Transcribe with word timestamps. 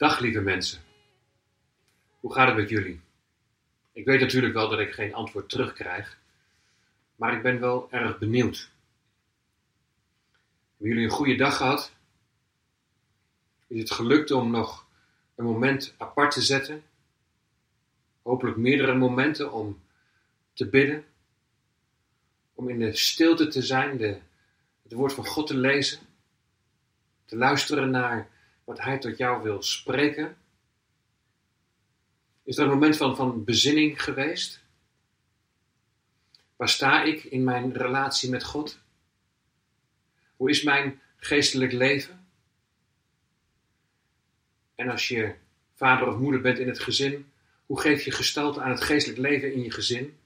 Dag 0.00 0.18
lieve 0.20 0.40
mensen. 0.40 0.80
Hoe 2.20 2.32
gaat 2.32 2.46
het 2.46 2.56
met 2.56 2.68
jullie? 2.68 3.00
Ik 3.92 4.04
weet 4.04 4.20
natuurlijk 4.20 4.54
wel 4.54 4.68
dat 4.68 4.78
ik 4.78 4.92
geen 4.92 5.14
antwoord 5.14 5.48
terugkrijg, 5.48 6.18
maar 7.16 7.36
ik 7.36 7.42
ben 7.42 7.60
wel 7.60 7.88
erg 7.90 8.18
benieuwd. 8.18 8.70
Hebben 10.70 10.88
jullie 10.88 11.04
een 11.04 11.16
goede 11.16 11.36
dag 11.36 11.56
gehad? 11.56 11.92
Is 13.66 13.78
het 13.78 13.90
gelukt 13.90 14.30
om 14.30 14.50
nog 14.50 14.86
een 15.34 15.44
moment 15.44 15.94
apart 15.96 16.30
te 16.30 16.42
zetten? 16.42 16.82
Hopelijk 18.22 18.56
meerdere 18.56 18.94
momenten 18.94 19.52
om 19.52 19.80
te 20.52 20.68
bidden, 20.68 21.04
om 22.54 22.68
in 22.68 22.78
de 22.78 22.96
stilte 22.96 23.46
te 23.46 23.62
zijn, 23.62 23.96
de, 23.96 24.18
het 24.82 24.92
woord 24.92 25.12
van 25.12 25.26
God 25.26 25.46
te 25.46 25.56
lezen, 25.56 26.00
te 27.24 27.36
luisteren 27.36 27.90
naar 27.90 28.38
wat 28.70 28.80
Hij 28.80 28.98
tot 28.98 29.16
jou 29.16 29.42
wil 29.42 29.62
spreken. 29.62 30.36
Is 32.42 32.56
er 32.56 32.64
een 32.64 32.70
moment 32.70 32.96
van, 32.96 33.16
van 33.16 33.44
bezinning 33.44 34.02
geweest? 34.02 34.62
Waar 36.56 36.68
sta 36.68 37.02
ik 37.02 37.24
in 37.24 37.44
mijn 37.44 37.72
relatie 37.72 38.30
met 38.30 38.44
God? 38.44 38.78
Hoe 40.36 40.50
is 40.50 40.62
mijn 40.62 41.00
geestelijk 41.16 41.72
leven? 41.72 42.26
En 44.74 44.88
als 44.88 45.08
je 45.08 45.34
vader 45.74 46.08
of 46.08 46.18
moeder 46.18 46.40
bent 46.40 46.58
in 46.58 46.68
het 46.68 46.80
gezin, 46.80 47.32
hoe 47.66 47.80
geef 47.80 48.04
je 48.04 48.10
gestalte 48.10 48.60
aan 48.60 48.70
het 48.70 48.82
geestelijk 48.82 49.20
leven 49.20 49.52
in 49.52 49.62
je 49.62 49.70
gezin? 49.70 50.18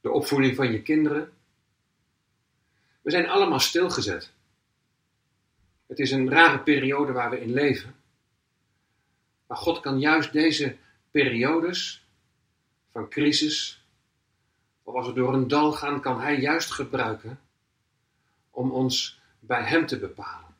De 0.00 0.10
opvoeding 0.10 0.56
van 0.56 0.72
je 0.72 0.82
kinderen? 0.82 1.32
We 3.00 3.10
zijn 3.10 3.28
allemaal 3.28 3.60
stilgezet. 3.60 4.32
Het 5.92 6.00
is 6.00 6.10
een 6.10 6.30
rare 6.30 6.58
periode 6.58 7.12
waar 7.12 7.30
we 7.30 7.40
in 7.40 7.52
leven. 7.52 7.94
Maar 9.46 9.56
God 9.56 9.80
kan 9.80 9.98
juist 9.98 10.32
deze 10.32 10.76
periodes 11.10 12.06
van 12.92 13.08
crisis, 13.08 13.84
of 14.82 14.94
als 14.94 15.06
we 15.06 15.12
door 15.12 15.34
een 15.34 15.48
dal 15.48 15.72
gaan, 15.72 16.00
kan 16.00 16.20
Hij 16.20 16.40
juist 16.40 16.70
gebruiken 16.70 17.40
om 18.50 18.70
ons 18.70 19.20
bij 19.40 19.62
Hem 19.62 19.86
te 19.86 19.98
bepalen. 19.98 20.54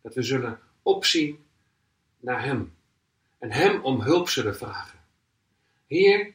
Dat 0.00 0.14
we 0.14 0.22
zullen 0.22 0.60
opzien 0.82 1.44
naar 2.20 2.44
Hem 2.44 2.74
en 3.38 3.52
Hem 3.52 3.82
om 3.82 4.00
hulp 4.00 4.28
zullen 4.28 4.56
vragen. 4.56 4.98
Heer, 5.86 6.32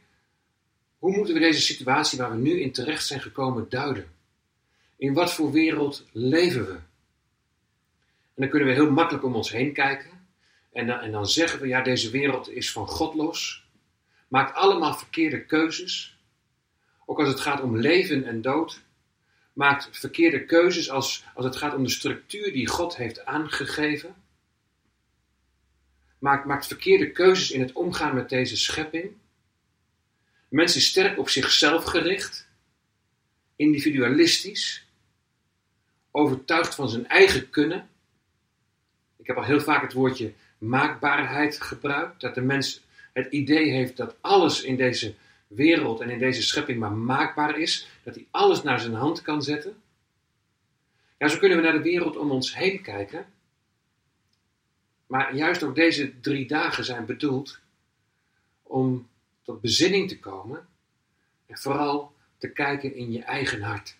hoe 0.98 1.16
moeten 1.16 1.34
we 1.34 1.40
deze 1.40 1.62
situatie 1.62 2.18
waar 2.18 2.32
we 2.32 2.38
nu 2.38 2.60
in 2.60 2.72
terecht 2.72 3.06
zijn 3.06 3.22
gekomen 3.22 3.70
duiden? 3.70 4.12
In 4.96 5.14
wat 5.14 5.34
voor 5.34 5.52
wereld 5.52 6.06
leven 6.12 6.66
we? 6.66 6.80
En 8.36 8.42
dan 8.42 8.50
kunnen 8.50 8.68
we 8.68 8.74
heel 8.74 8.92
makkelijk 8.92 9.24
om 9.24 9.36
ons 9.36 9.52
heen 9.52 9.74
kijken. 9.74 10.28
En 10.72 10.88
dan, 10.88 11.00
en 11.00 11.12
dan 11.12 11.28
zeggen 11.28 11.60
we, 11.60 11.68
ja, 11.68 11.82
deze 11.82 12.10
wereld 12.10 12.50
is 12.50 12.72
van 12.72 12.88
God 12.88 13.14
los. 13.14 13.68
Maakt 14.28 14.56
allemaal 14.56 14.94
verkeerde 14.94 15.46
keuzes. 15.46 16.18
Ook 17.06 17.20
als 17.20 17.28
het 17.28 17.40
gaat 17.40 17.62
om 17.62 17.78
leven 17.78 18.26
en 18.26 18.42
dood. 18.42 18.82
Maakt 19.54 19.90
verkeerde 19.92 20.46
keuzes 20.46 20.90
als, 20.90 21.24
als 21.34 21.46
het 21.46 21.56
gaat 21.56 21.76
om 21.76 21.84
de 21.84 21.90
structuur 21.90 22.54
die 22.54 22.68
God 22.68 22.96
heeft 22.96 23.26
aangegeven. 23.26 24.16
Maakt, 26.20 26.46
maakt 26.46 26.68
verkeerde 26.68 27.12
keuzes 27.12 27.52
in 27.52 27.62
het 27.62 27.74
omgaan 27.74 28.16
met 28.16 28.30
deze 28.30 28.58
schepping. 28.58 29.12
Mensen 30.50 30.82
sterk 30.82 31.18
op 31.20 31.30
zichzelf 31.30 31.84
gericht. 31.84 32.48
Individualistisch. 33.56 34.88
Overtuigd 36.12 36.76
van 36.76 36.90
zijn 36.90 37.08
eigen 37.08 37.50
kunnen. 37.50 37.90
Ik 39.26 39.32
heb 39.32 39.40
al 39.40 39.50
heel 39.50 39.62
vaak 39.62 39.82
het 39.82 39.94
woordje 39.94 40.34
maakbaarheid 40.58 41.62
gebruikt. 41.62 42.22
Dat 42.22 42.36
de 42.36 42.42
mens 42.42 42.84
het 43.14 43.32
idee 43.32 43.72
heeft 43.72 43.98
dat 43.98 44.16
alles 44.22 44.64
in 44.64 44.76
deze 44.76 45.16
wereld 45.48 46.02
en 46.02 46.10
in 46.10 46.20
deze 46.20 46.42
schepping 46.42 46.80
maar 46.80 46.92
maakbaar 46.92 47.60
is. 47.60 47.88
Dat 48.04 48.16
hij 48.16 48.28
alles 48.32 48.64
naar 48.64 48.80
zijn 48.80 48.94
hand 48.94 49.22
kan 49.22 49.44
zetten. 49.44 49.82
Ja, 51.18 51.28
zo 51.28 51.38
kunnen 51.38 51.58
we 51.58 51.64
naar 51.64 51.74
de 51.74 51.82
wereld 51.82 52.18
om 52.18 52.32
ons 52.32 52.56
heen 52.56 52.82
kijken. 52.82 53.26
Maar 55.08 55.36
juist 55.36 55.64
ook 55.64 55.76
deze 55.76 56.20
drie 56.20 56.48
dagen 56.48 56.86
zijn 56.86 57.06
bedoeld 57.06 57.60
om 58.64 59.08
tot 59.42 59.62
bezinning 59.62 60.10
te 60.10 60.20
komen. 60.20 60.68
En 61.46 61.58
vooral 61.58 62.14
te 62.38 62.50
kijken 62.50 62.96
in 62.96 63.12
je 63.12 63.24
eigen 63.24 63.62
hart. 63.62 63.98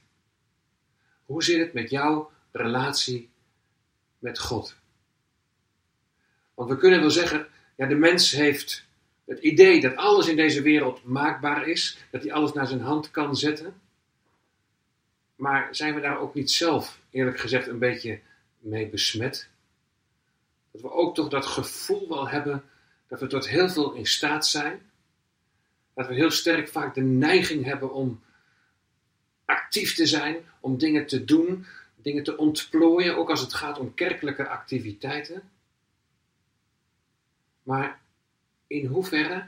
Hoe 1.26 1.44
zit 1.44 1.60
het 1.60 1.74
met 1.74 1.90
jouw 1.90 2.32
relatie 2.52 3.30
met 4.20 4.40
God? 4.40 4.84
Want 6.56 6.70
we 6.70 6.78
kunnen 6.78 7.00
wel 7.00 7.12
zeggen, 7.12 7.48
ja, 7.76 7.88
de 7.88 7.96
mens 7.96 8.32
heeft 8.32 8.86
het 9.26 9.40
idee 9.40 9.82
dat 9.82 9.96
alles 9.96 10.28
in 10.28 10.36
deze 10.36 10.62
wereld 10.62 11.04
maakbaar 11.04 11.68
is, 11.68 11.98
dat 12.12 12.22
hij 12.22 12.34
alles 12.34 12.54
naar 12.54 12.68
zijn 12.68 12.82
hand 12.82 13.12
kan 13.12 13.36
zetten. 13.36 13.82
Maar 15.36 15.76
zijn 15.76 15.96
we 15.96 16.02
daar 16.02 16.20
ook 16.20 16.34
niet 16.34 16.52
zelf, 16.52 17.00
eerlijk 17.10 17.40
gezegd, 17.40 17.68
een 17.68 17.80
beetje 17.80 18.20
mee 18.60 18.88
besmet? 18.88 19.50
Dat 20.72 20.82
we 20.82 20.92
ook 20.92 21.16
toch 21.16 21.30
dat 21.30 21.46
gevoel 21.46 22.08
wel 22.08 22.30
hebben 22.30 22.64
dat 23.08 23.20
we 23.20 23.28
tot 23.28 23.48
heel 23.48 23.70
veel 23.70 23.94
in 23.94 24.06
staat 24.06 24.48
zijn. 24.48 24.92
Dat 25.94 26.08
we 26.08 26.14
heel 26.14 26.32
sterk 26.32 26.68
vaak 26.68 26.96
de 26.96 27.02
neiging 27.02 27.66
hebben 27.66 27.94
om 27.94 28.22
actief 29.46 29.96
te 29.96 30.06
zijn, 30.06 30.38
om 30.60 30.78
dingen 30.78 31.08
te 31.08 31.26
doen, 31.26 31.66
dingen 31.96 32.24
te 32.24 32.38
ontplooien, 32.38 33.18
ook 33.18 33.30
als 33.30 33.42
het 33.42 33.54
gaat 33.54 33.80
om 33.80 33.94
kerkelijke 33.94 34.48
activiteiten. 34.48 35.50
Maar 37.66 38.00
in 38.68 38.86
hoeverre 38.86 39.48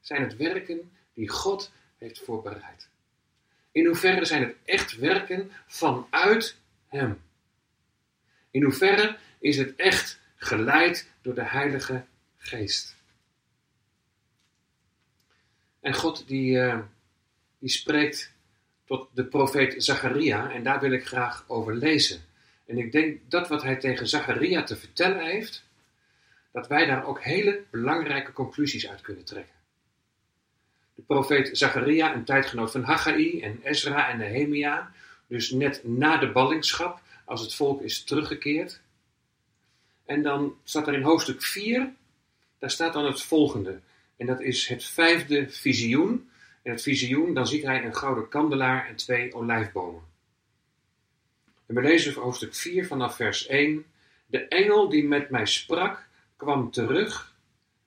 zijn 0.00 0.22
het 0.22 0.36
werken 0.36 0.92
die 1.12 1.28
God 1.28 1.72
heeft 1.98 2.18
voorbereid? 2.18 2.88
In 3.72 3.86
hoeverre 3.86 4.24
zijn 4.24 4.42
het 4.42 4.56
echt 4.64 4.96
werken 4.96 5.50
vanuit 5.66 6.56
Hem? 6.86 7.20
In 8.50 8.62
hoeverre 8.62 9.18
is 9.38 9.56
het 9.56 9.76
echt 9.76 10.20
geleid 10.36 11.10
door 11.22 11.34
de 11.34 11.44
Heilige 11.44 12.04
Geest? 12.36 12.96
En 15.80 15.94
God 15.94 16.28
die, 16.28 16.56
uh, 16.56 16.78
die 17.58 17.70
spreekt 17.70 18.32
tot 18.84 19.08
de 19.14 19.24
profeet 19.24 19.84
Zacharia 19.84 20.50
en 20.50 20.62
daar 20.62 20.80
wil 20.80 20.92
ik 20.92 21.06
graag 21.06 21.44
over 21.48 21.74
lezen. 21.74 22.20
En 22.66 22.78
ik 22.78 22.92
denk 22.92 23.20
dat 23.30 23.48
wat 23.48 23.62
hij 23.62 23.76
tegen 23.76 24.08
Zacharia 24.08 24.62
te 24.62 24.76
vertellen 24.76 25.24
heeft, 25.24 25.65
dat 26.56 26.68
wij 26.68 26.86
daar 26.86 27.06
ook 27.06 27.22
hele 27.22 27.62
belangrijke 27.70 28.32
conclusies 28.32 28.88
uit 28.88 29.00
kunnen 29.00 29.24
trekken. 29.24 29.54
De 30.94 31.02
profeet 31.02 31.58
Zacharia, 31.58 32.14
een 32.14 32.24
tijdgenoot 32.24 32.70
van 32.70 32.82
Haggai 32.82 33.40
en 33.40 33.60
Ezra 33.62 34.08
en 34.08 34.18
Nehemia, 34.18 34.92
dus 35.26 35.50
net 35.50 35.84
na 35.84 36.16
de 36.16 36.32
ballingschap, 36.32 37.00
als 37.24 37.40
het 37.40 37.54
volk 37.54 37.82
is 37.82 38.04
teruggekeerd. 38.04 38.80
En 40.04 40.22
dan 40.22 40.56
staat 40.64 40.86
er 40.86 40.94
in 40.94 41.02
hoofdstuk 41.02 41.42
4, 41.42 41.92
daar 42.58 42.70
staat 42.70 42.92
dan 42.92 43.04
het 43.04 43.22
volgende. 43.22 43.80
En 44.16 44.26
dat 44.26 44.40
is 44.40 44.68
het 44.68 44.84
vijfde 44.84 45.50
visioen. 45.50 46.30
En 46.62 46.72
het 46.72 46.82
visioen, 46.82 47.34
dan 47.34 47.46
ziet 47.46 47.64
hij 47.64 47.84
een 47.84 47.96
gouden 47.96 48.28
kandelaar 48.28 48.88
en 48.88 48.96
twee 48.96 49.34
olijfbomen. 49.34 50.02
En 51.66 51.74
we 51.74 51.82
lezen 51.82 52.14
hoofdstuk 52.14 52.54
4 52.54 52.86
vanaf 52.86 53.16
vers 53.16 53.46
1. 53.46 53.84
De 54.26 54.48
engel 54.48 54.88
die 54.88 55.04
met 55.04 55.30
mij 55.30 55.46
sprak, 55.46 56.05
kwam 56.36 56.70
terug 56.70 57.34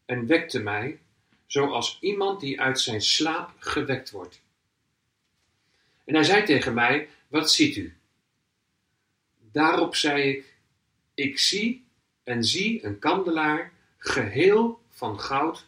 en 0.05 0.27
wekte 0.27 0.59
mij, 0.59 0.99
zoals 1.45 1.97
iemand 2.01 2.39
die 2.39 2.61
uit 2.61 2.79
zijn 2.79 3.01
slaap 3.01 3.51
gewekt 3.59 4.11
wordt. 4.11 4.41
En 6.05 6.13
hij 6.13 6.23
zei 6.23 6.43
tegen 6.43 6.73
mij: 6.73 7.09
Wat 7.27 7.51
ziet 7.51 7.75
u? 7.75 7.97
Daarop 9.51 9.95
zei 9.95 10.21
ik: 10.29 10.53
Ik 11.13 11.39
zie 11.39 11.85
en 12.23 12.43
zie 12.43 12.85
een 12.85 12.99
kandelaar, 12.99 13.73
geheel 13.97 14.81
van 14.89 15.19
goud, 15.19 15.65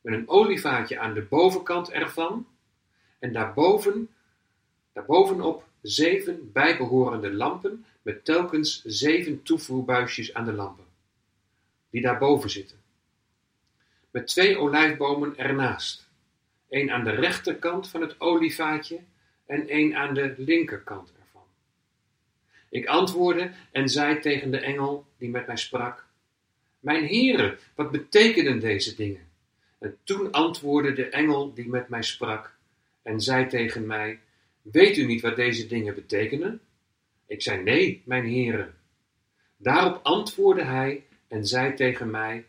met 0.00 0.14
een 0.14 0.28
olievaatje 0.28 0.98
aan 0.98 1.14
de 1.14 1.22
bovenkant 1.22 1.90
ervan, 1.90 2.46
en 3.18 3.32
daarboven, 3.32 4.08
daarbovenop 4.92 5.68
zeven 5.82 6.52
bijbehorende 6.52 7.32
lampen, 7.32 7.84
met 8.02 8.24
telkens 8.24 8.82
zeven 8.84 9.42
toevoerbuisjes 9.42 10.34
aan 10.34 10.44
de 10.44 10.52
lampen 10.52 10.83
die 11.94 12.02
daarboven 12.02 12.50
zitten. 12.50 12.76
Met 14.10 14.26
twee 14.26 14.58
olijfbomen 14.58 15.36
ernaast. 15.36 16.08
één 16.68 16.90
aan 16.90 17.04
de 17.04 17.10
rechterkant 17.10 17.88
van 17.88 18.00
het 18.00 18.20
olievaatje 18.20 19.00
en 19.46 19.68
één 19.68 19.96
aan 19.96 20.14
de 20.14 20.34
linkerkant 20.36 21.12
ervan. 21.20 21.46
Ik 22.70 22.86
antwoordde 22.86 23.50
en 23.72 23.88
zei 23.88 24.20
tegen 24.20 24.50
de 24.50 24.58
engel 24.58 25.06
die 25.18 25.28
met 25.28 25.46
mij 25.46 25.56
sprak: 25.56 26.06
Mijn 26.80 27.04
heren, 27.04 27.58
wat 27.74 27.90
betekenen 27.90 28.60
deze 28.60 28.94
dingen? 28.94 29.28
En 29.78 29.98
toen 30.04 30.30
antwoordde 30.30 30.92
de 30.92 31.08
engel 31.08 31.54
die 31.54 31.68
met 31.68 31.88
mij 31.88 32.02
sprak 32.02 32.56
en 33.02 33.20
zei 33.20 33.46
tegen 33.46 33.86
mij: 33.86 34.20
Weet 34.62 34.96
u 34.96 35.06
niet 35.06 35.20
wat 35.20 35.36
deze 35.36 35.66
dingen 35.66 35.94
betekenen? 35.94 36.60
Ik 37.26 37.42
zei: 37.42 37.62
Nee, 37.62 38.02
mijn 38.04 38.24
heren. 38.24 38.74
Daarop 39.56 40.00
antwoordde 40.02 40.64
hij 40.64 41.04
en 41.34 41.46
zei 41.46 41.74
tegen 41.74 42.10
mij: 42.10 42.46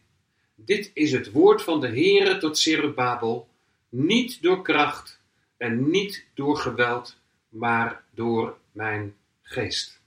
Dit 0.55 0.91
is 0.93 1.11
het 1.11 1.31
woord 1.31 1.61
van 1.61 1.81
de 1.81 1.87
Heere 1.87 2.37
tot 2.37 2.57
Zerubabel, 2.57 3.47
niet 3.89 4.41
door 4.41 4.61
kracht 4.61 5.19
en 5.57 5.89
niet 5.89 6.25
door 6.33 6.57
geweld, 6.57 7.17
maar 7.49 8.03
door 8.13 8.57
mijn 8.71 9.15
geest. 9.41 9.99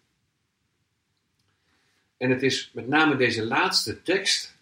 En 2.17 2.31
het 2.31 2.43
is 2.43 2.71
met 2.75 2.89
name 2.89 3.17
deze 3.17 3.45
laatste 3.45 4.03
tekst, 4.03 4.57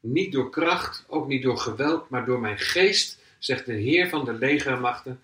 niet 0.00 0.32
door 0.32 0.50
kracht, 0.50 1.04
ook 1.08 1.26
niet 1.28 1.42
door 1.42 1.58
geweld, 1.58 2.08
maar 2.08 2.24
door 2.24 2.40
mijn 2.40 2.58
geest, 2.58 3.18
zegt 3.38 3.66
de 3.66 3.74
Heer 3.74 4.08
van 4.08 4.24
de 4.24 4.32
legermachten. 4.32 5.20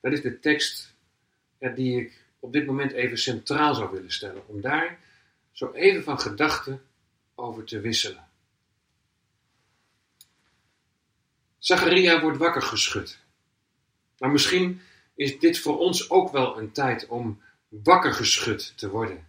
Dat 0.00 0.12
is 0.12 0.22
de 0.22 0.40
tekst 0.40 0.94
die 1.74 2.00
ik 2.00 2.24
op 2.38 2.52
dit 2.52 2.66
moment 2.66 2.92
even 2.92 3.18
centraal 3.18 3.74
zou 3.74 3.90
willen 3.90 4.12
stellen, 4.12 4.48
om 4.48 4.60
daar 4.60 4.98
zo 5.52 5.70
even 5.72 6.02
van 6.02 6.20
gedachten 6.20 6.82
over 7.38 7.64
te 7.64 7.80
wisselen. 7.80 8.26
Zacharia 11.58 12.20
wordt 12.20 12.38
wakker 12.38 12.62
geschud. 12.62 13.18
Maar 14.18 14.30
misschien 14.30 14.80
is 15.14 15.38
dit 15.38 15.58
voor 15.58 15.78
ons 15.78 16.10
ook 16.10 16.32
wel 16.32 16.58
een 16.58 16.72
tijd 16.72 17.06
om 17.06 17.42
wakker 17.68 18.14
geschud 18.14 18.72
te 18.76 18.88
worden. 18.88 19.26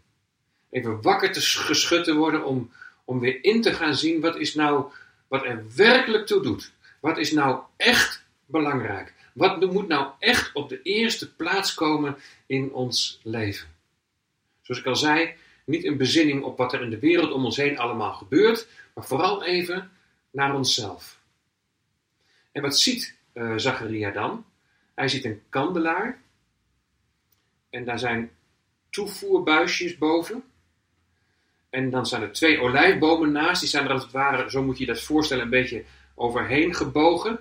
Even 0.69 1.01
wakker 1.01 1.31
te 1.31 1.41
geschud 1.41 2.03
te 2.03 2.15
worden 2.15 2.45
om, 2.45 2.71
om 3.06 3.19
weer 3.19 3.44
in 3.44 3.61
te 3.61 3.73
gaan 3.73 3.95
zien 3.95 4.21
wat 4.21 4.35
is 4.35 4.56
nou 4.56 4.91
wat 5.27 5.45
er 5.45 5.65
werkelijk 5.75 6.25
toe 6.25 6.41
doet. 6.41 6.71
Wat 7.00 7.17
is 7.17 7.31
nou 7.31 7.61
echt 7.77 8.23
belangrijk? 8.45 9.13
Wat 9.33 9.71
moet 9.71 9.88
nou 9.88 10.11
echt 10.19 10.53
op 10.53 10.69
de 10.69 10.81
eerste 10.81 11.35
plaats 11.35 11.73
komen 11.73 12.17
in 12.45 12.73
ons 12.73 13.19
leven? 13.23 13.67
Zoals 14.61 14.81
ik 14.81 14.88
al 14.88 14.95
zei, 14.95 15.35
niet 15.69 15.86
een 15.86 15.98
bezinning 15.98 16.44
op 16.44 16.57
wat 16.57 16.74
er 16.74 16.81
in 16.81 16.89
de 16.89 17.00
wereld 17.00 17.31
om 17.31 17.45
ons 17.45 17.57
heen 17.57 17.77
allemaal 17.77 18.13
gebeurt, 18.13 18.68
maar 18.94 19.06
vooral 19.06 19.44
even 19.44 19.92
naar 20.31 20.56
onszelf. 20.56 21.19
En 22.51 22.62
wat 22.62 22.80
ziet 22.80 23.16
uh, 23.33 23.54
Zacharia 23.57 24.12
dan? 24.12 24.45
Hij 24.95 25.07
ziet 25.07 25.25
een 25.25 25.42
kandelaar 25.50 26.21
en 27.69 27.86
daar 27.86 28.00
zijn 28.00 28.31
toevoerbuisjes 28.89 29.98
boven. 29.98 30.44
En 31.69 31.89
dan 31.89 32.06
staan 32.06 32.21
er 32.21 32.31
twee 32.31 32.60
olijfbomen 32.60 33.31
naast. 33.31 33.62
Die 33.62 33.69
zijn 33.69 33.86
er 33.86 33.92
als 33.92 34.04
het 34.04 34.12
ware, 34.12 34.50
zo 34.50 34.63
moet 34.63 34.77
je 34.77 34.86
je 34.86 34.92
dat 34.92 35.01
voorstellen, 35.01 35.44
een 35.44 35.50
beetje 35.50 35.83
overheen 36.16 36.75
gebogen. 36.75 37.39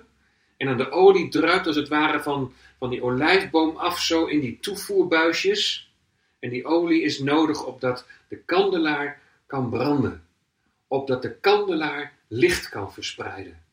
En 0.57 0.67
dan 0.67 0.77
de 0.77 0.91
olie 0.91 1.29
druipt 1.29 1.67
als 1.67 1.75
het 1.75 1.87
ware 1.87 2.21
van, 2.21 2.53
van 2.79 2.89
die 2.89 3.03
olijfboom 3.03 3.75
af, 3.75 3.99
zo 3.99 4.25
in 4.25 4.39
die 4.39 4.59
toevoerbuisjes. 4.59 5.88
En 6.39 6.49
die 6.49 6.65
olie 6.65 7.01
is 7.01 7.19
nodig 7.19 7.65
opdat 7.65 8.05
de 8.27 8.37
kandelaar 8.37 9.21
kan 9.45 9.69
branden. 9.69 10.27
Opdat 10.87 11.21
de 11.21 11.35
kandelaar 11.35 12.13
licht 12.27 12.69
kan 12.69 12.93
verspreiden. 12.93 13.63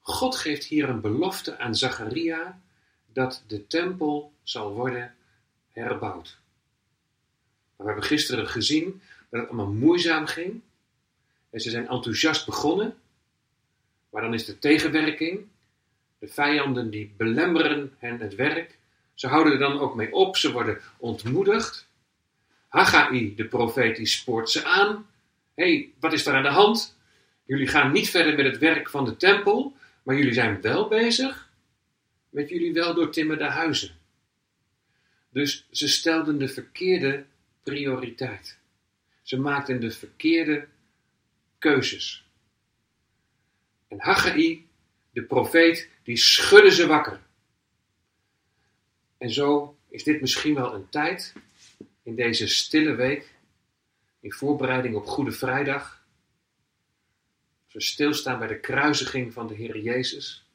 God 0.00 0.36
geeft 0.36 0.64
hier 0.64 0.88
een 0.88 1.00
belofte 1.00 1.58
aan 1.58 1.74
Zacharia 1.74 2.60
dat 3.12 3.44
de 3.46 3.66
tempel 3.66 4.32
zal 4.42 4.72
worden 4.72 5.14
herbouwd. 5.72 6.38
We 7.76 7.84
hebben 7.84 8.04
gisteren 8.04 8.48
gezien 8.48 9.02
dat 9.30 9.40
het 9.40 9.48
allemaal 9.48 9.72
moeizaam 9.72 10.26
ging. 10.26 10.60
En 11.50 11.60
ze 11.60 11.70
zijn 11.70 11.88
enthousiast 11.88 12.46
begonnen. 12.46 12.96
Maar 14.10 14.22
dan 14.22 14.34
is 14.34 14.44
de 14.44 14.58
tegenwerking. 14.58 15.46
De 16.18 16.28
vijanden 16.28 16.90
die 16.90 17.14
belemmeren 17.16 17.94
hen 17.98 18.20
het 18.20 18.34
werk. 18.34 18.77
Ze 19.18 19.26
houden 19.26 19.52
er 19.52 19.58
dan 19.58 19.78
ook 19.78 19.94
mee 19.94 20.12
op. 20.12 20.36
Ze 20.36 20.52
worden 20.52 20.80
ontmoedigd. 20.96 21.88
Haggai, 22.68 23.34
de 23.34 23.44
profeet, 23.44 23.96
die 23.96 24.06
spoort 24.06 24.50
ze 24.50 24.64
aan. 24.64 25.06
Hé, 25.54 25.64
hey, 25.64 25.92
wat 26.00 26.12
is 26.12 26.26
er 26.26 26.34
aan 26.34 26.42
de 26.42 26.48
hand? 26.48 26.96
Jullie 27.44 27.66
gaan 27.66 27.92
niet 27.92 28.10
verder 28.10 28.34
met 28.34 28.44
het 28.44 28.58
werk 28.58 28.90
van 28.90 29.04
de 29.04 29.16
tempel. 29.16 29.76
Maar 30.02 30.16
jullie 30.16 30.32
zijn 30.32 30.60
wel 30.60 30.88
bezig 30.88 31.50
met 32.28 32.48
jullie 32.48 32.72
wel 32.72 32.94
doortimmerde 32.94 33.44
huizen. 33.44 33.96
Dus 35.30 35.66
ze 35.70 35.88
stelden 35.88 36.38
de 36.38 36.48
verkeerde 36.48 37.24
prioriteit. 37.62 38.58
Ze 39.22 39.36
maakten 39.36 39.80
de 39.80 39.90
verkeerde 39.90 40.66
keuzes. 41.58 42.24
En 43.88 44.00
Haggai, 44.00 44.66
de 45.10 45.22
profeet, 45.22 45.88
die 46.02 46.16
schudde 46.16 46.70
ze 46.70 46.86
wakker. 46.86 47.26
En 49.18 49.30
zo 49.30 49.78
is 49.88 50.04
dit 50.04 50.20
misschien 50.20 50.54
wel 50.54 50.74
een 50.74 50.88
tijd 50.88 51.32
in 52.02 52.14
deze 52.14 52.48
stille 52.48 52.94
week, 52.94 53.34
in 54.20 54.32
voorbereiding 54.32 54.94
op 54.96 55.06
Goede 55.06 55.32
Vrijdag, 55.32 56.04
als 57.64 57.72
we 57.72 57.82
stilstaan 57.82 58.38
bij 58.38 58.48
de 58.48 58.60
kruisiging 58.60 59.32
van 59.32 59.46
de 59.46 59.54
Heer 59.54 59.78
Jezus, 59.78 60.46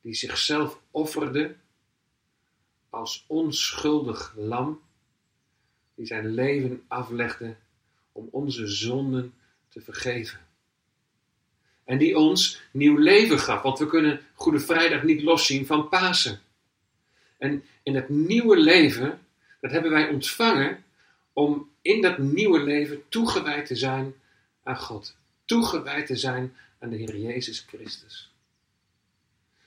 die 0.00 0.14
zichzelf 0.14 0.80
offerde 0.90 1.56
als 2.90 3.24
onschuldig 3.26 4.34
lam 4.36 4.80
die 5.94 6.06
zijn 6.06 6.26
leven 6.26 6.84
aflegde 6.88 7.56
om 8.12 8.28
onze 8.30 8.66
zonden 8.66 9.34
te 9.68 9.80
vergeven. 9.80 10.40
En 11.84 11.98
die 11.98 12.18
ons 12.18 12.62
nieuw 12.72 12.96
leven 12.96 13.38
gaf, 13.38 13.62
want 13.62 13.78
we 13.78 13.86
kunnen 13.86 14.20
Goede 14.34 14.60
Vrijdag 14.60 15.02
niet 15.02 15.22
loszien 15.22 15.66
van 15.66 15.88
Pasen. 15.88 16.40
En 17.42 17.64
in 17.82 17.94
het 17.94 18.08
nieuwe 18.08 18.56
leven, 18.56 19.26
dat 19.60 19.70
hebben 19.70 19.90
wij 19.90 20.08
ontvangen 20.08 20.84
om 21.32 21.70
in 21.80 22.02
dat 22.02 22.18
nieuwe 22.18 22.62
leven 22.62 23.08
toegewijd 23.08 23.66
te 23.66 23.76
zijn 23.76 24.14
aan 24.62 24.76
God. 24.76 25.16
Toegewijd 25.44 26.06
te 26.06 26.16
zijn 26.16 26.56
aan 26.78 26.90
de 26.90 26.96
Heer 26.96 27.16
Jezus 27.16 27.60
Christus. 27.60 28.32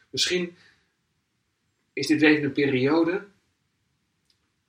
Misschien 0.10 0.56
is 1.94 2.08
dit 2.08 2.22
even 2.22 2.44
een 2.44 2.52
periode 2.52 3.26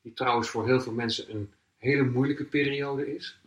die 0.02 0.12
trouwens 0.12 0.48
voor 0.48 0.66
heel 0.66 0.80
veel 0.80 0.92
mensen 0.92 1.30
een 1.30 1.52
hele 1.78 2.04
moeilijke 2.04 2.44
periode 2.44 3.14
is. 3.14 3.38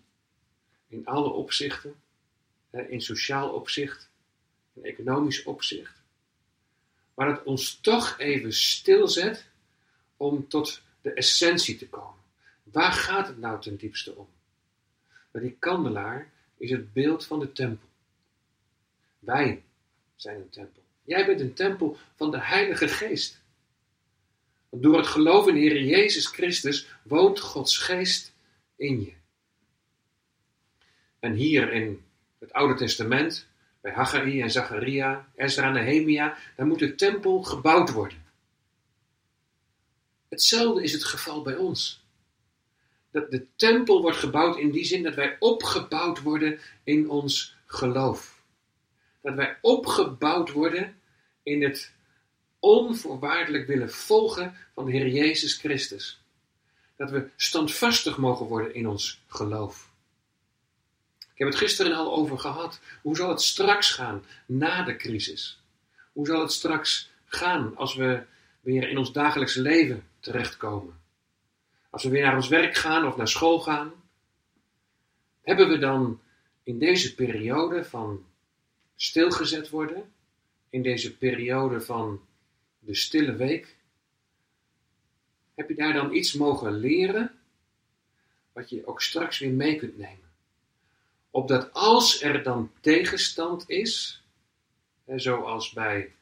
In 0.87 1.05
alle 1.05 1.29
opzichten. 1.29 1.95
In 2.87 3.01
sociaal 3.01 3.49
opzicht, 3.49 4.09
in 4.73 4.83
economisch 4.83 5.43
opzicht. 5.43 6.01
Maar 7.13 7.27
dat 7.27 7.43
ons 7.43 7.79
toch 7.79 8.19
even 8.19 8.53
stilzet 8.53 9.48
om 10.19 10.47
tot 10.47 10.81
de 11.01 11.13
essentie 11.13 11.77
te 11.77 11.87
komen. 11.87 12.23
Waar 12.63 12.91
gaat 12.91 13.27
het 13.27 13.37
nou 13.37 13.61
ten 13.61 13.75
diepste 13.75 14.15
om? 14.15 14.27
Maar 15.31 15.41
die 15.41 15.55
kandelaar 15.59 16.31
is 16.57 16.71
het 16.71 16.93
beeld 16.93 17.25
van 17.25 17.39
de 17.39 17.51
tempel. 17.51 17.87
Wij 19.19 19.63
zijn 20.15 20.35
een 20.35 20.49
tempel. 20.49 20.81
Jij 21.03 21.25
bent 21.25 21.39
een 21.39 21.53
tempel 21.53 21.97
van 22.15 22.31
de 22.31 22.41
Heilige 22.41 22.87
Geest. 22.87 23.41
Door 24.69 24.97
het 24.97 25.07
geloof 25.07 25.47
in 25.47 25.55
Heer 25.55 25.83
Jezus 25.83 26.27
Christus 26.27 26.87
woont 27.03 27.39
Gods 27.39 27.77
geest 27.77 28.33
in 28.75 29.01
je. 29.01 29.13
En 31.19 31.33
hier 31.33 31.73
in 31.73 32.03
het 32.39 32.53
Oude 32.53 32.73
Testament, 32.73 33.47
bij 33.81 33.91
Haggai 33.91 34.41
en 34.41 34.51
Zacharia, 34.51 35.27
Ezra 35.35 35.67
en 35.67 35.73
Nehemia, 35.73 36.37
daar 36.55 36.65
moet 36.65 36.79
de 36.79 36.95
tempel 36.95 37.43
gebouwd 37.43 37.91
worden. 37.91 38.18
Hetzelfde 40.29 40.83
is 40.83 40.93
het 40.93 41.03
geval 41.03 41.41
bij 41.41 41.55
ons. 41.55 42.03
Dat 43.11 43.31
de 43.31 43.45
tempel 43.55 44.01
wordt 44.01 44.17
gebouwd 44.17 44.57
in 44.57 44.71
die 44.71 44.83
zin 44.83 45.03
dat 45.03 45.15
wij 45.15 45.35
opgebouwd 45.39 46.21
worden 46.21 46.59
in 46.83 47.09
ons 47.09 47.55
geloof. 47.65 48.41
Dat 49.21 49.35
wij 49.35 49.57
opgebouwd 49.61 50.51
worden 50.51 50.99
in 51.43 51.63
het 51.63 51.93
onvoorwaardelijk 52.59 53.67
willen 53.67 53.91
volgen 53.91 54.55
van 54.73 54.85
de 54.85 54.91
Heer 54.91 55.07
Jezus 55.07 55.57
Christus. 55.57 56.21
Dat 56.95 57.11
we 57.11 57.29
standvastig 57.35 58.17
mogen 58.17 58.45
worden 58.45 58.73
in 58.73 58.87
ons 58.87 59.21
geloof. 59.27 59.89
Ik 61.19 61.45
heb 61.45 61.47
het 61.47 61.57
gisteren 61.57 61.93
al 61.93 62.15
over 62.15 62.39
gehad. 62.39 62.79
Hoe 63.01 63.15
zal 63.15 63.29
het 63.29 63.41
straks 63.41 63.91
gaan 63.91 64.25
na 64.45 64.83
de 64.83 64.95
crisis? 64.95 65.61
Hoe 66.13 66.25
zal 66.25 66.41
het 66.41 66.51
straks 66.51 67.09
gaan 67.25 67.75
als 67.75 67.95
we 67.95 68.23
weer 68.69 68.89
in 68.89 68.97
ons 68.97 69.11
dagelijkse 69.11 69.61
leven 69.61 70.03
terechtkomen? 70.19 71.01
Als 71.89 72.03
we 72.03 72.09
weer 72.09 72.23
naar 72.23 72.35
ons 72.35 72.47
werk 72.47 72.75
gaan 72.75 73.05
of 73.05 73.17
naar 73.17 73.27
school 73.27 73.59
gaan? 73.59 73.91
Hebben 75.41 75.69
we 75.69 75.77
dan 75.77 76.21
in 76.63 76.79
deze 76.79 77.15
periode 77.15 77.85
van 77.85 78.25
stilgezet 78.95 79.69
worden, 79.69 80.13
in 80.69 80.81
deze 80.81 81.17
periode 81.17 81.81
van 81.81 82.21
de 82.79 82.95
stille 82.95 83.35
week, 83.35 83.75
heb 85.55 85.69
je 85.69 85.75
daar 85.75 85.93
dan 85.93 86.13
iets 86.13 86.33
mogen 86.33 86.73
leren 86.73 87.39
wat 88.51 88.69
je 88.69 88.87
ook 88.87 89.01
straks 89.01 89.39
weer 89.39 89.51
mee 89.51 89.75
kunt 89.75 89.97
nemen? 89.97 90.29
Opdat 91.29 91.73
als 91.73 92.21
er 92.21 92.43
dan 92.43 92.71
tegenstand 92.81 93.69
is, 93.69 94.23
zoals 95.05 95.71
bij 95.71 96.13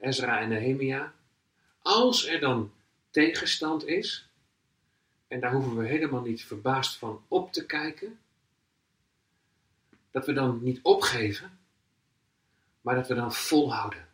Ezra 0.00 0.40
en 0.40 0.48
Nehemia, 0.48 1.14
als 1.78 2.26
er 2.26 2.40
dan 2.40 2.72
tegenstand 3.10 3.86
is, 3.86 4.28
en 5.28 5.40
daar 5.40 5.52
hoeven 5.52 5.76
we 5.76 5.86
helemaal 5.86 6.22
niet 6.22 6.44
verbaasd 6.44 6.98
van 6.98 7.24
op 7.28 7.52
te 7.52 7.66
kijken, 7.66 8.18
dat 10.10 10.26
we 10.26 10.32
dan 10.32 10.62
niet 10.62 10.80
opgeven, 10.82 11.58
maar 12.80 12.94
dat 12.94 13.08
we 13.08 13.14
dan 13.14 13.32
volhouden. 13.32 14.08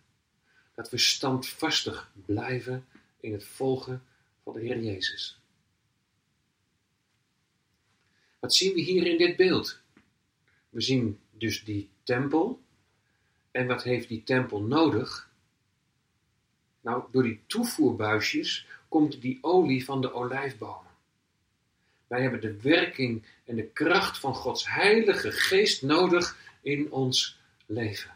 Dat 0.74 0.90
we 0.90 0.98
standvastig 0.98 2.10
blijven 2.26 2.86
in 3.20 3.32
het 3.32 3.44
volgen 3.44 4.02
van 4.42 4.52
de 4.52 4.60
Heer 4.60 4.80
Jezus. 4.80 5.40
Wat 8.40 8.54
zien 8.54 8.74
we 8.74 8.80
hier 8.80 9.06
in 9.06 9.18
dit 9.18 9.36
beeld? 9.36 9.80
We 10.68 10.80
zien 10.80 11.20
dus 11.30 11.64
die 11.64 11.90
tempel. 12.02 12.62
En 13.50 13.66
wat 13.66 13.82
heeft 13.82 14.08
die 14.08 14.22
tempel 14.22 14.62
nodig? 14.62 15.32
Nou, 16.84 17.04
door 17.10 17.22
die 17.22 17.42
toevoerbuisjes 17.46 18.66
komt 18.88 19.20
die 19.20 19.38
olie 19.40 19.84
van 19.84 20.00
de 20.00 20.12
olijfbomen. 20.12 20.92
Wij 22.06 22.22
hebben 22.22 22.40
de 22.40 22.60
werking 22.60 23.26
en 23.44 23.56
de 23.56 23.66
kracht 23.66 24.18
van 24.18 24.34
Gods 24.34 24.68
Heilige 24.68 25.32
Geest 25.32 25.82
nodig 25.82 26.38
in 26.62 26.90
ons 26.90 27.38
leven. 27.66 28.14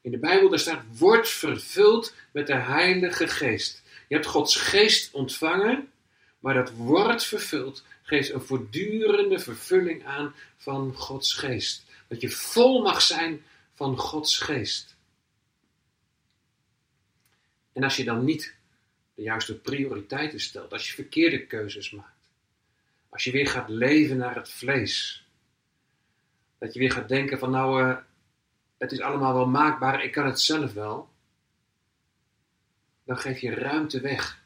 In 0.00 0.10
de 0.10 0.18
Bijbel 0.18 0.48
daar 0.48 0.58
staat, 0.58 0.98
wordt 0.98 1.28
vervuld 1.28 2.14
met 2.32 2.46
de 2.46 2.54
Heilige 2.54 3.28
Geest. 3.28 3.82
Je 4.08 4.14
hebt 4.14 4.26
Gods 4.26 4.56
Geest 4.56 5.12
ontvangen, 5.12 5.88
maar 6.38 6.54
dat 6.54 6.72
wordt 6.72 7.24
vervuld 7.24 7.84
geeft 8.02 8.32
een 8.32 8.40
voortdurende 8.40 9.38
vervulling 9.38 10.06
aan 10.06 10.34
van 10.56 10.94
Gods 10.94 11.34
Geest. 11.34 11.84
Dat 12.08 12.20
je 12.20 12.30
vol 12.30 12.82
mag 12.82 13.02
zijn 13.02 13.44
van 13.74 13.98
Gods 13.98 14.38
Geest. 14.38 14.96
En 17.72 17.82
als 17.82 17.96
je 17.96 18.04
dan 18.04 18.24
niet 18.24 18.54
de 19.14 19.22
juiste 19.22 19.60
prioriteiten 19.60 20.40
stelt, 20.40 20.72
als 20.72 20.88
je 20.88 20.94
verkeerde 20.94 21.46
keuzes 21.46 21.90
maakt, 21.90 22.28
als 23.08 23.24
je 23.24 23.30
weer 23.30 23.46
gaat 23.46 23.68
leven 23.68 24.16
naar 24.16 24.34
het 24.34 24.50
vlees, 24.50 25.26
dat 26.58 26.72
je 26.72 26.78
weer 26.78 26.92
gaat 26.92 27.08
denken 27.08 27.38
van 27.38 27.50
nou, 27.50 27.82
uh, 27.82 27.96
het 28.78 28.92
is 28.92 29.00
allemaal 29.00 29.34
wel 29.34 29.46
maakbaar, 29.46 30.04
ik 30.04 30.12
kan 30.12 30.26
het 30.26 30.40
zelf 30.40 30.72
wel, 30.72 31.08
dan 33.04 33.18
geef 33.18 33.38
je 33.38 33.54
ruimte 33.54 34.00
weg. 34.00 34.42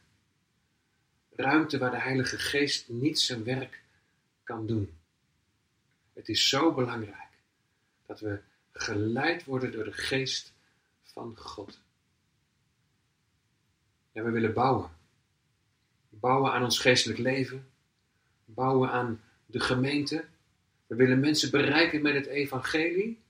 Ruimte 1.36 1.78
waar 1.78 1.90
de 1.90 2.00
Heilige 2.00 2.38
Geest 2.38 2.88
niet 2.88 3.20
zijn 3.20 3.44
werk 3.44 3.82
kan 4.44 4.66
doen. 4.66 4.98
Het 6.12 6.28
is 6.28 6.48
zo 6.48 6.72
belangrijk 6.72 7.30
dat 8.06 8.20
we 8.20 8.40
geleid 8.72 9.44
worden 9.44 9.72
door 9.72 9.84
de 9.84 9.92
Geest 9.92 10.52
van 11.02 11.36
God. 11.36 11.83
En 14.14 14.24
we 14.24 14.30
willen 14.30 14.52
bouwen. 14.52 14.90
Bouwen 16.08 16.52
aan 16.52 16.64
ons 16.64 16.78
geestelijk 16.78 17.18
leven. 17.18 17.68
Bouwen 18.44 18.90
aan 18.90 19.20
de 19.46 19.60
gemeente. 19.60 20.24
We 20.86 20.94
willen 20.94 21.20
mensen 21.20 21.50
bereiken 21.50 22.02
met 22.02 22.14
het 22.14 22.26
evangelie. 22.26 23.22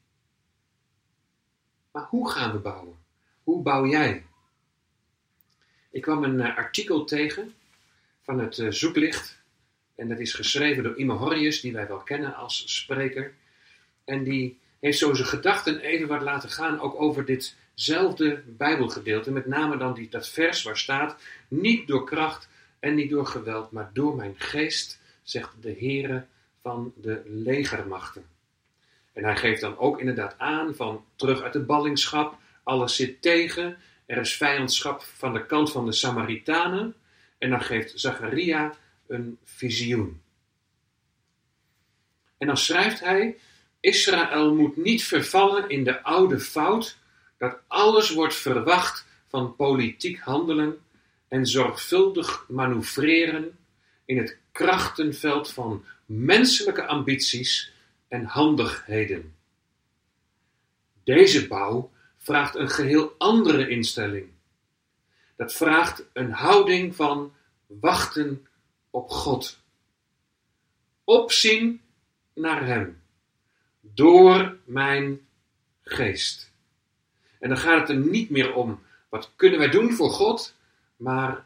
Maar 1.91 2.05
hoe 2.05 2.31
gaan 2.31 2.53
we 2.53 2.59
bouwen? 2.59 2.97
Hoe 3.43 3.63
bouw 3.63 3.87
jij? 3.87 4.25
Ik 5.91 6.03
kwam 6.03 6.25
een 6.25 6.41
eh, 6.41 6.57
artikel 6.57 7.05
tegen 7.05 7.55
van 8.23 8.39
het 8.39 8.59
eh, 8.59 8.71
Zoeklicht. 8.71 9.43
En 9.95 10.09
dat 10.09 10.19
is 10.19 10.33
geschreven 10.33 10.83
door 10.83 10.97
Ime 10.97 11.13
Horrius, 11.13 11.61
die 11.61 11.73
wij 11.73 11.87
wel 11.89 12.03
kennen 12.03 12.35
als 12.35 12.77
spreker. 12.77 13.35
En 14.05 14.25
die 14.25 14.61
heeft 14.81 14.99
zo 14.99 15.15
zijn 15.15 15.29
gedachten 15.29 15.81
even 15.81 16.09
wat 16.09 16.23
laten 16.23 16.51
gaan, 16.51 16.81
ook 16.81 17.01
over 17.01 17.25
ditzelfde 17.75 18.43
Bijbelgedeelte. 18.47 19.31
Met 19.31 19.47
name 19.47 19.77
dan 19.77 19.95
die, 19.95 20.09
dat 20.09 20.29
vers 20.29 20.63
waar 20.63 20.79
staat: 20.79 21.23
Niet 21.49 21.87
door 21.87 22.05
kracht 22.05 22.49
en 22.79 22.95
niet 22.95 23.11
door 23.11 23.27
geweld, 23.27 23.71
maar 23.71 23.91
door 23.93 24.17
mijn 24.17 24.35
geest, 24.37 25.01
zegt 25.23 25.51
de 25.61 25.77
Heere 25.79 26.27
van 26.61 26.93
de 26.97 27.23
legermachten. 27.25 28.25
En 29.13 29.25
hij 29.25 29.37
geeft 29.37 29.61
dan 29.61 29.79
ook 29.79 29.99
inderdaad 30.01 30.39
aan 30.39 30.75
van 30.75 31.05
terug 31.17 31.43
uit 31.43 31.53
de 31.53 31.63
ballingschap, 31.65 32.37
alles 32.63 32.97
zit 32.97 33.23
tegen, 33.23 33.77
er 34.07 34.17
is 34.17 34.37
vijandschap 34.37 35.03
van 35.03 35.33
de 35.33 35.47
kant 35.47 35.73
van 35.73 35.87
de 35.87 35.93
Samaritanen. 35.93 36.95
En 37.39 37.51
dan 37.51 37.63
geeft 37.63 38.01
Zacharia 38.01 38.75
een 39.07 39.39
visioen. 39.45 40.23
En 42.39 42.47
dan 42.47 42.57
schrijft 42.57 43.01
hij: 43.01 43.37
Israël 43.81 44.55
moet 44.55 44.77
niet 44.77 45.05
vervallen 45.05 45.69
in 45.69 45.85
de 45.85 46.03
oude 46.03 46.41
fout 46.41 46.99
dat 47.39 47.59
alles 47.67 48.11
wordt 48.11 48.35
verwacht 48.35 49.07
van 49.29 49.57
politiek 49.57 50.19
handelen 50.21 50.79
en 51.29 51.47
zorgvuldig 51.47 52.45
manoeuvreren 52.49 53.59
in 54.05 54.19
het 54.19 54.39
krachtenveld 54.53 55.53
van 55.53 55.85
menselijke 56.07 56.87
ambities 56.87 57.73
en 58.09 58.25
handigheden. 58.25 59.35
Deze 61.05 61.47
bouw 61.47 61.91
vraagt 62.17 62.55
een 62.55 62.71
geheel 62.71 63.15
andere 63.19 63.69
instelling. 63.69 64.29
Dat 65.37 65.53
vraagt 65.53 66.05
een 66.13 66.33
houding 66.33 66.97
van 66.97 67.35
wachten 67.67 68.47
op 68.91 69.11
God. 69.11 69.61
Opzien 71.05 71.81
naar 72.35 72.67
Hem. 72.67 73.03
Door 73.81 74.57
mijn 74.65 75.27
geest. 75.83 76.53
En 77.45 77.51
dan 77.51 77.59
gaat 77.59 77.81
het 77.81 77.89
er 77.89 78.05
niet 78.05 78.31
meer 78.31 78.55
om 78.55 78.83
wat 79.09 79.33
kunnen 79.37 79.59
wij 79.59 79.69
doen 79.69 79.93
voor 79.93 80.11
God, 80.11 80.55
maar 80.97 81.45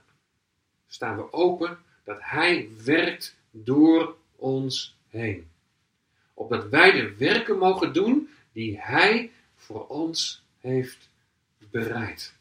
staan 0.87 1.17
we 1.17 1.33
open 1.33 1.78
dat 2.05 2.17
Hij 2.21 2.69
werkt 2.85 3.37
door 3.50 4.17
ons 4.37 4.97
heen. 5.09 5.50
Opdat 6.35 6.69
wij 6.69 6.90
de 6.93 7.14
werken 7.17 7.59
mogen 7.59 7.93
doen 7.93 8.28
die 8.52 8.81
Hij 8.81 9.31
voor 9.57 9.87
ons 9.87 10.43
heeft 10.61 11.09
bereid. 11.59 12.35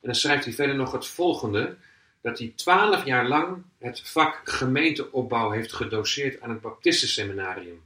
dan 0.00 0.14
schrijft 0.14 0.44
hij 0.44 0.54
verder 0.54 0.76
nog 0.76 0.92
het 0.92 1.06
volgende: 1.06 1.76
dat 2.20 2.38
hij 2.38 2.52
twaalf 2.56 3.04
jaar 3.04 3.28
lang 3.28 3.62
het 3.78 4.00
vak 4.00 4.40
gemeenteopbouw 4.44 5.50
heeft 5.50 5.72
gedoseerd 5.72 6.40
aan 6.40 6.50
het 6.50 6.60
Baptistenseminarium. 6.60 7.82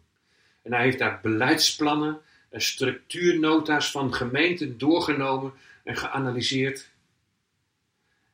En 0.63 0.73
hij 0.73 0.83
heeft 0.83 0.99
daar 0.99 1.21
beleidsplannen 1.23 2.09
en 2.09 2.21
structuurnota's 2.61 3.91
van 3.91 4.15
gemeenten 4.15 4.79
doorgenomen 4.79 5.53
en 5.85 5.97
geanalyseerd. 5.97 6.91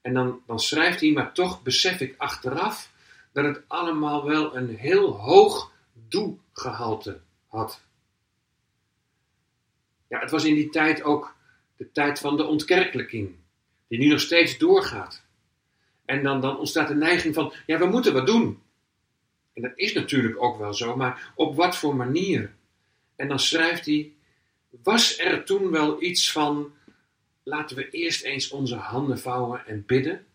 En 0.00 0.14
dan, 0.14 0.40
dan 0.46 0.58
schrijft 0.58 1.00
hij, 1.00 1.12
maar 1.12 1.32
toch 1.32 1.62
besef 1.62 2.00
ik 2.00 2.14
achteraf 2.18 2.90
dat 3.32 3.44
het 3.44 3.62
allemaal 3.66 4.24
wel 4.24 4.56
een 4.56 4.76
heel 4.76 5.10
hoog 5.10 5.72
doelgehalte 6.08 7.20
had. 7.46 7.82
Ja, 10.08 10.18
het 10.18 10.30
was 10.30 10.44
in 10.44 10.54
die 10.54 10.70
tijd 10.70 11.02
ook 11.02 11.36
de 11.76 11.92
tijd 11.92 12.18
van 12.18 12.36
de 12.36 12.44
ontkerkelijking, 12.44 13.34
die 13.88 13.98
nu 13.98 14.06
nog 14.06 14.20
steeds 14.20 14.58
doorgaat. 14.58 15.24
En 16.04 16.22
dan, 16.22 16.40
dan 16.40 16.58
ontstaat 16.58 16.88
de 16.88 16.94
neiging 16.94 17.34
van, 17.34 17.52
ja, 17.66 17.78
we 17.78 17.86
moeten 17.86 18.12
wat 18.12 18.26
doen. 18.26 18.62
En 19.52 19.62
dat 19.62 19.72
is 19.74 19.92
natuurlijk 19.92 20.42
ook 20.42 20.58
wel 20.58 20.74
zo, 20.74 20.96
maar 20.96 21.32
op 21.34 21.56
wat 21.56 21.76
voor 21.76 21.96
manier? 21.96 22.54
En 23.18 23.28
dan 23.28 23.38
schrijft 23.38 23.86
hij, 23.86 24.12
was 24.70 25.18
er 25.18 25.44
toen 25.44 25.70
wel 25.70 26.02
iets 26.02 26.32
van, 26.32 26.74
laten 27.42 27.76
we 27.76 27.90
eerst 27.90 28.22
eens 28.22 28.48
onze 28.48 28.74
handen 28.74 29.18
vouwen 29.18 29.66
en 29.66 29.86
bidden? 29.86 30.26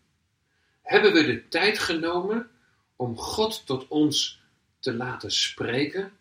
Hebben 0.82 1.12
we 1.12 1.24
de 1.24 1.48
tijd 1.48 1.78
genomen 1.78 2.50
om 2.96 3.16
God 3.16 3.66
tot 3.66 3.88
ons 3.88 4.40
te 4.78 4.94
laten 4.94 5.32
spreken? 5.32 6.12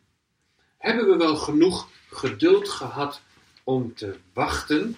Hebben 0.78 1.08
we 1.08 1.18
wel 1.18 1.36
genoeg 1.36 1.90
geduld 2.10 2.70
gehad 2.70 3.22
om 3.64 3.96
te 3.96 4.18
wachten? 4.34 4.98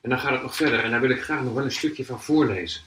En 0.00 0.10
dan 0.10 0.18
gaat 0.18 0.32
het 0.32 0.42
nog 0.42 0.56
verder 0.56 0.84
en 0.84 0.90
daar 0.90 1.00
wil 1.00 1.10
ik 1.10 1.22
graag 1.22 1.42
nog 1.42 1.54
wel 1.54 1.64
een 1.64 1.72
stukje 1.72 2.04
van 2.04 2.22
voorlezen. 2.22 2.82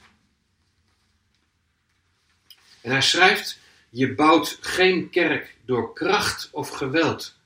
En 2.82 2.92
hij 2.92 3.02
schrijft: 3.02 3.64
Je 3.96 4.16
bouwt 4.16 4.58
geen 4.62 5.10
kerk 5.10 5.56
door 5.66 5.94
kracht 5.94 6.50
of 6.52 6.70
geweld, 6.70 7.38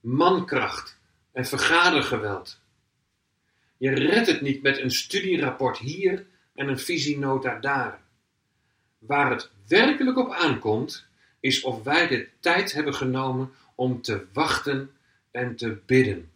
mankracht 0.00 0.98
en 1.32 1.46
vergadergeweld. 1.46 2.60
Je 3.76 3.90
redt 3.90 4.26
het 4.26 4.40
niet 4.40 4.62
met 4.62 4.78
een 4.78 4.90
studierapport 4.90 5.78
hier 5.78 6.26
en 6.54 6.68
een 6.68 6.78
visienota 6.78 7.58
daar. 7.58 8.00
Waar 8.98 9.30
het 9.30 9.50
werkelijk 9.68 10.18
op 10.18 10.30
aankomt, 10.30 11.06
is 11.40 11.62
of 11.62 11.82
wij 11.82 12.06
de 12.08 12.28
tijd 12.40 12.72
hebben 12.72 12.94
genomen 12.94 13.52
om 13.74 14.02
te 14.02 14.24
wachten 14.32 14.90
en 15.30 15.56
te 15.56 15.78
bidden. 15.86 16.30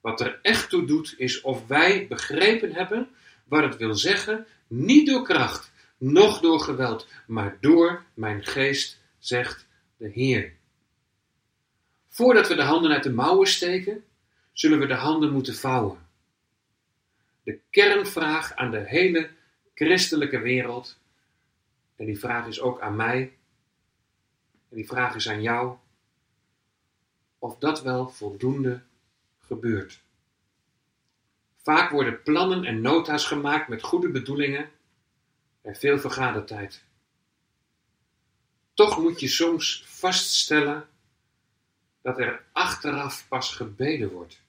Wat 0.00 0.20
er 0.20 0.38
echt 0.42 0.68
toe 0.68 0.86
doet, 0.86 1.14
is 1.16 1.40
of 1.40 1.66
wij 1.66 2.06
begrepen 2.08 2.72
hebben 2.72 3.08
wat 3.44 3.62
het 3.62 3.76
wil 3.76 3.94
zeggen, 3.94 4.46
niet 4.66 5.06
door 5.06 5.24
kracht 5.24 5.72
noch 6.12 6.40
door 6.40 6.60
geweld, 6.60 7.08
maar 7.26 7.56
door 7.60 8.04
mijn 8.14 8.44
geest, 8.44 9.00
zegt 9.18 9.66
de 9.96 10.08
Heer. 10.08 10.52
Voordat 12.08 12.48
we 12.48 12.54
de 12.54 12.62
handen 12.62 12.90
uit 12.90 13.02
de 13.02 13.12
mouwen 13.12 13.46
steken, 13.46 14.04
zullen 14.52 14.78
we 14.78 14.86
de 14.86 14.94
handen 14.94 15.32
moeten 15.32 15.54
vouwen. 15.54 15.98
De 17.42 17.60
kernvraag 17.70 18.54
aan 18.54 18.70
de 18.70 18.84
hele 18.86 19.30
christelijke 19.74 20.38
wereld, 20.38 20.98
en 21.96 22.06
die 22.06 22.18
vraag 22.18 22.46
is 22.46 22.60
ook 22.60 22.80
aan 22.80 22.96
mij, 22.96 23.36
en 24.68 24.76
die 24.76 24.86
vraag 24.86 25.14
is 25.14 25.28
aan 25.28 25.42
jou, 25.42 25.76
of 27.38 27.58
dat 27.58 27.82
wel 27.82 28.08
voldoende 28.08 28.82
gebeurt. 29.38 30.02
Vaak 31.56 31.90
worden 31.90 32.22
plannen 32.22 32.64
en 32.64 32.80
nota's 32.80 33.26
gemaakt 33.26 33.68
met 33.68 33.82
goede 33.82 34.08
bedoelingen 34.08 34.70
en 35.64 35.76
veel 35.76 35.98
vergadertijd. 35.98 36.82
Toch 38.74 38.98
moet 38.98 39.20
je 39.20 39.28
soms 39.28 39.84
vaststellen 39.86 40.88
dat 42.02 42.18
er 42.18 42.44
achteraf 42.52 43.28
pas 43.28 43.54
gebeden 43.54 44.10
wordt. 44.10 44.42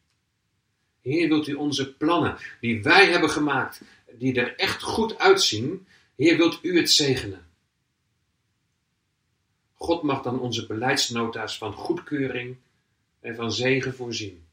Heer, 1.02 1.28
wilt 1.28 1.48
u 1.48 1.54
onze 1.54 1.96
plannen 1.96 2.38
die 2.60 2.84
wij 2.84 3.10
hebben 3.12 3.30
gemaakt, 3.30 3.82
die 4.12 4.40
er 4.42 4.56
echt 4.56 4.82
goed 4.84 5.18
uitzien, 5.18 5.88
Heer, 6.16 6.38
wilt 6.38 6.60
u 6.62 6.78
het 6.78 6.92
zegenen? 6.92 7.48
God 9.74 10.04
mag 10.04 10.22
dan 10.22 10.40
onze 10.40 10.66
beleidsnota's 10.66 11.58
van 11.58 11.74
goedkeuring 11.74 12.58
en 13.20 13.36
van 13.36 13.52
zegen 13.52 13.96
voorzien. 13.96 14.46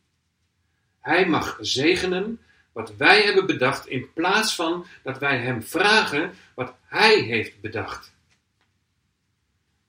Hij 1.00 1.26
mag 1.26 1.58
zegenen 1.60 2.40
wat 2.72 2.96
wij 2.96 3.22
hebben 3.22 3.46
bedacht 3.46 3.86
in 3.86 4.12
plaats 4.12 4.54
van 4.54 4.86
dat 5.02 5.18
wij 5.18 5.38
Hem 5.38 5.62
vragen 5.62 6.34
wat 6.54 6.74
Hij 6.82 7.20
heeft 7.20 7.60
bedacht. 7.60 8.12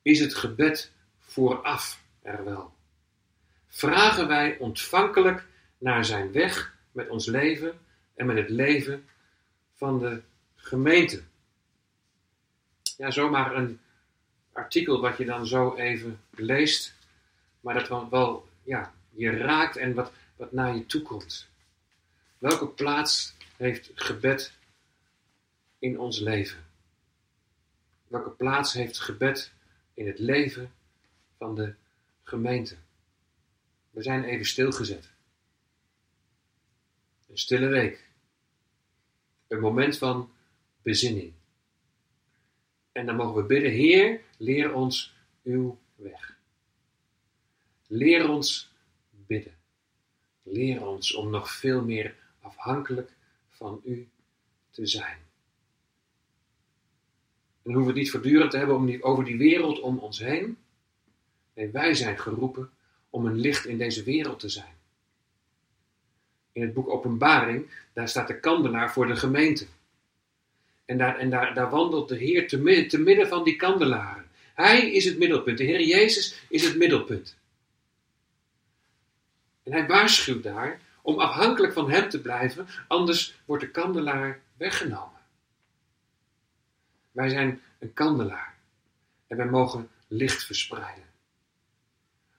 Is 0.01 0.19
het 0.19 0.35
gebed 0.35 0.91
vooraf 1.19 2.03
er 2.21 2.43
wel? 2.43 2.73
Vragen 3.67 4.27
wij 4.27 4.57
ontvankelijk 4.57 5.45
naar 5.77 6.05
Zijn 6.05 6.31
weg 6.31 6.75
met 6.91 7.09
ons 7.09 7.25
leven 7.25 7.79
en 8.15 8.25
met 8.25 8.37
het 8.37 8.49
leven 8.49 9.09
van 9.75 9.99
de 9.99 10.21
gemeente? 10.55 11.21
Ja, 12.97 13.11
zomaar 13.11 13.55
een 13.55 13.79
artikel 14.51 15.01
wat 15.01 15.17
je 15.17 15.25
dan 15.25 15.47
zo 15.47 15.75
even 15.75 16.19
leest, 16.29 16.93
maar 17.59 17.73
dat 17.73 17.87
wel, 17.87 18.09
wel 18.09 18.47
ja, 18.63 18.93
je 19.09 19.29
raakt 19.29 19.75
en 19.75 19.93
wat, 19.93 20.12
wat 20.36 20.51
naar 20.51 20.75
je 20.75 20.86
toe 20.86 21.01
komt. 21.01 21.51
Welke 22.43 22.67
plaats 22.67 23.36
heeft 23.58 23.91
gebed 23.95 24.58
in 25.79 25.99
ons 25.99 26.19
leven? 26.19 26.65
Welke 28.08 28.29
plaats 28.29 28.73
heeft 28.73 28.99
gebed 28.99 29.53
in 29.93 30.08
het 30.08 30.19
leven 30.19 30.73
van 31.38 31.56
de 31.56 31.73
gemeente? 32.23 32.75
We 33.89 34.01
zijn 34.03 34.23
even 34.23 34.45
stilgezet. 34.45 35.12
Een 37.29 37.38
stille 37.38 37.67
week. 37.67 38.10
Een 39.47 39.60
moment 39.60 39.97
van 39.97 40.32
bezinning. 40.82 41.34
En 42.91 43.06
dan 43.06 43.15
mogen 43.15 43.36
we 43.36 43.43
bidden, 43.43 43.71
Heer, 43.71 44.21
leer 44.38 44.73
ons 44.73 45.15
uw 45.43 45.79
weg. 45.95 46.38
Leer 47.88 48.29
ons 48.29 48.71
bidden. 49.10 49.56
Leer 50.41 50.86
ons 50.86 51.13
om 51.13 51.29
nog 51.29 51.51
veel 51.51 51.84
meer 51.84 52.21
afhankelijk 52.43 53.12
van 53.49 53.82
u 53.86 54.08
te 54.71 54.86
zijn. 54.86 55.17
En 57.63 57.71
dan 57.71 57.73
hoeven 57.73 57.93
we 57.93 57.99
het 57.99 58.01
niet 58.01 58.12
voortdurend 58.12 58.51
te 58.51 58.58
hebben 58.58 58.75
om 58.75 58.97
over 59.01 59.25
die 59.25 59.38
wereld 59.38 59.79
om 59.79 59.97
ons 59.97 60.19
heen. 60.19 60.58
Nee, 61.53 61.69
wij 61.69 61.93
zijn 61.93 62.19
geroepen 62.19 62.69
om 63.10 63.25
een 63.25 63.39
licht 63.39 63.65
in 63.65 63.77
deze 63.77 64.03
wereld 64.03 64.39
te 64.39 64.49
zijn. 64.49 64.73
In 66.51 66.62
het 66.62 66.73
boek 66.73 66.89
Openbaring, 66.89 67.69
daar 67.93 68.10
staat 68.10 68.27
de 68.27 68.39
kandelaar 68.39 68.91
voor 68.91 69.08
de 69.08 69.15
gemeente. 69.15 69.65
En 70.86 70.97
daar, 70.97 71.17
en 71.17 71.29
daar, 71.29 71.53
daar 71.53 71.69
wandelt 71.69 72.10
de 72.10 72.17
Heer 72.17 72.47
te 72.47 72.58
midden, 72.58 72.88
te 72.88 72.99
midden 72.99 73.27
van 73.27 73.43
die 73.43 73.56
kandelaren. 73.56 74.29
Hij 74.53 74.91
is 74.91 75.06
het 75.06 75.17
middelpunt. 75.17 75.58
De 75.58 75.63
Heer 75.63 75.82
Jezus 75.82 76.43
is 76.49 76.63
het 76.65 76.77
middelpunt. 76.77 77.38
En 79.63 79.71
hij 79.71 79.88
waarschuwt 79.88 80.43
daar 80.43 80.82
om 81.03 81.19
afhankelijk 81.19 81.73
van 81.73 81.89
Hem 81.89 82.09
te 82.09 82.21
blijven, 82.21 82.67
anders 82.87 83.35
wordt 83.45 83.63
de 83.63 83.69
kandelaar 83.69 84.41
weggenomen. 84.57 85.21
Wij 87.11 87.29
zijn 87.29 87.61
een 87.79 87.93
kandelaar 87.93 88.57
en 89.27 89.37
wij 89.37 89.45
mogen 89.45 89.89
licht 90.07 90.45
verspreiden. 90.45 91.03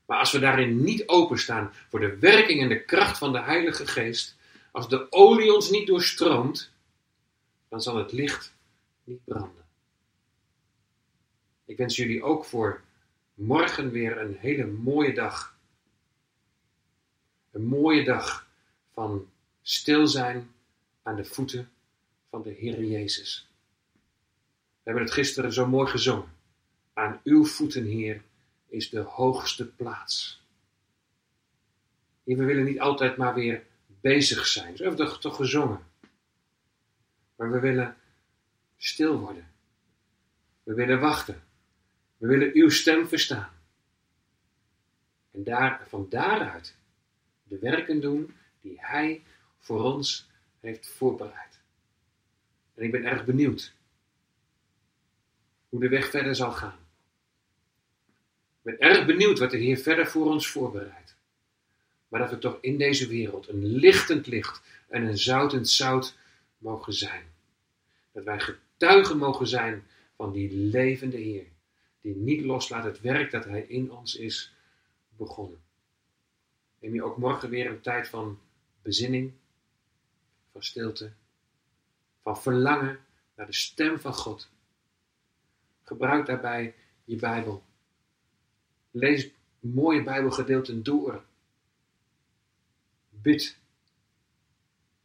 Maar 0.06 0.18
als 0.18 0.32
we 0.32 0.38
daarin 0.38 0.84
niet 0.84 1.08
openstaan 1.08 1.72
voor 1.88 2.00
de 2.00 2.18
werking 2.18 2.60
en 2.60 2.68
de 2.68 2.84
kracht 2.84 3.18
van 3.18 3.32
de 3.32 3.40
Heilige 3.40 3.86
Geest, 3.86 4.36
als 4.70 4.88
de 4.88 5.12
olie 5.12 5.54
ons 5.54 5.70
niet 5.70 5.86
doorstroomt, 5.86 6.70
dan 7.68 7.80
zal 7.80 7.96
het 7.96 8.12
licht 8.12 8.54
niet 9.04 9.24
branden. 9.24 9.64
Ik 11.64 11.76
wens 11.76 11.96
jullie 11.96 12.22
ook 12.22 12.44
voor 12.44 12.82
morgen 13.34 13.90
weer 13.90 14.18
een 14.18 14.36
hele 14.38 14.66
mooie 14.66 15.14
dag. 15.14 15.56
Een 17.50 17.64
mooie 17.64 18.04
dag 18.04 18.46
van 18.94 19.30
stil 19.62 20.06
zijn 20.06 20.50
aan 21.02 21.16
de 21.16 21.24
voeten 21.24 21.70
van 22.30 22.42
de 22.42 22.50
Heer 22.50 22.84
Jezus. 22.84 23.48
We 24.72 24.90
hebben 24.90 25.02
het 25.02 25.12
gisteren 25.12 25.52
zo 25.52 25.66
mooi 25.66 25.90
gezongen. 25.90 26.32
Aan 26.92 27.20
uw 27.24 27.44
voeten, 27.44 27.84
Heer, 27.84 28.22
is 28.68 28.90
de 28.90 29.00
hoogste 29.00 29.66
plaats. 29.66 30.42
Heer, 32.24 32.36
we 32.36 32.44
willen 32.44 32.64
niet 32.64 32.80
altijd 32.80 33.16
maar 33.16 33.34
weer 33.34 33.66
bezig 33.86 34.46
zijn. 34.46 34.76
Zo 34.76 34.84
hebben 34.84 35.04
we 35.04 35.10
toch, 35.10 35.20
toch 35.20 35.36
gezongen. 35.36 35.80
Maar 37.36 37.50
we 37.50 37.60
willen 37.60 37.96
stil 38.76 39.18
worden. 39.18 39.48
We 40.62 40.74
willen 40.74 41.00
wachten. 41.00 41.42
We 42.16 42.26
willen 42.26 42.50
uw 42.54 42.68
stem 42.68 43.08
verstaan. 43.08 43.50
En 45.30 45.44
daar, 45.44 45.86
van 45.88 46.06
daaruit 46.08 46.76
de 47.42 47.58
werken 47.58 48.00
doen 48.00 48.34
die 48.64 48.76
Hij 48.80 49.22
voor 49.58 49.82
ons 49.82 50.28
heeft 50.60 50.86
voorbereid. 50.88 51.60
En 52.74 52.84
ik 52.84 52.90
ben 52.90 53.04
erg 53.04 53.24
benieuwd 53.24 53.74
hoe 55.68 55.80
de 55.80 55.88
weg 55.88 56.10
verder 56.10 56.34
zal 56.34 56.52
gaan. 56.52 56.78
Ik 58.62 58.62
ben 58.62 58.78
erg 58.78 59.06
benieuwd 59.06 59.38
wat 59.38 59.50
de 59.50 59.56
Heer 59.56 59.76
verder 59.76 60.06
voor 60.06 60.26
ons 60.26 60.48
voorbereidt. 60.48 61.16
Maar 62.08 62.20
dat 62.20 62.30
we 62.30 62.38
toch 62.38 62.58
in 62.60 62.78
deze 62.78 63.08
wereld 63.08 63.48
een 63.48 63.66
lichtend 63.66 64.26
licht 64.26 64.62
en 64.88 65.02
een 65.02 65.18
zoutend 65.18 65.68
zout 65.68 66.16
mogen 66.58 66.92
zijn. 66.92 67.24
Dat 68.12 68.24
wij 68.24 68.40
getuigen 68.40 69.18
mogen 69.18 69.46
zijn 69.46 69.86
van 70.16 70.32
die 70.32 70.52
levende 70.52 71.16
Heer, 71.16 71.46
die 72.00 72.16
niet 72.16 72.44
loslaat 72.44 72.84
het 72.84 73.00
werk 73.00 73.30
dat 73.30 73.44
Hij 73.44 73.62
in 73.62 73.92
ons 73.92 74.16
is 74.16 74.54
begonnen. 75.08 75.62
Neem 76.78 76.94
je 76.94 77.02
ook 77.02 77.16
morgen 77.16 77.50
weer 77.50 77.70
een 77.70 77.80
tijd 77.80 78.08
van 78.08 78.38
bezinning, 78.84 79.32
van 80.52 80.62
stilte, 80.62 81.12
van 82.22 82.40
verlangen 82.40 82.98
naar 83.34 83.46
de 83.46 83.52
stem 83.52 84.00
van 84.00 84.14
God. 84.14 84.48
Gebruik 85.82 86.26
daarbij 86.26 86.74
je 87.04 87.16
Bijbel. 87.16 87.64
Lees 88.90 89.30
mooie 89.60 90.02
Bijbelgedeelten 90.02 90.82
door. 90.82 91.24
Bid. 93.10 93.58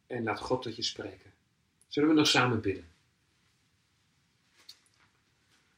En 0.08 0.24
laat 0.24 0.40
God 0.40 0.62
tot 0.62 0.76
je 0.76 0.82
spreken. 0.82 1.34
Zullen 1.88 2.10
we 2.10 2.16
nog 2.16 2.28
samen 2.28 2.62
bidden? 2.62 2.88